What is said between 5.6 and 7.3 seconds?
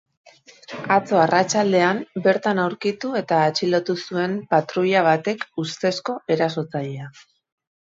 ustezko erasotzailea.